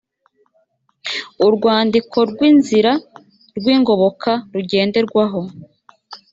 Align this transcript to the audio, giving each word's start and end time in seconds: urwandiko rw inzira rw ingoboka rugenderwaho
urwandiko 1.45 2.17
rw 2.31 2.39
inzira 2.49 2.91
rw 3.57 3.65
ingoboka 3.75 4.31
rugenderwaho 4.53 5.41